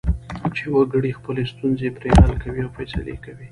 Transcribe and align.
چې 0.55 0.63
وګړي 0.75 1.11
خپلې 1.19 1.43
ستونزې 1.51 1.89
پرې 1.97 2.09
حل 2.19 2.31
کوي 2.43 2.61
او 2.65 2.73
فیصلې 2.77 3.15
کوي. 3.25 3.47